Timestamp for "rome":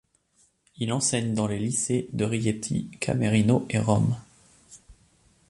3.77-4.17